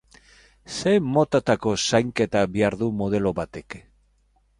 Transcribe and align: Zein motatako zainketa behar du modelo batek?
Zein 0.77 1.03
motatako 1.17 1.73
zainketa 1.81 2.41
behar 2.55 2.77
du 2.79 2.87
modelo 3.03 3.35
batek? 3.41 3.79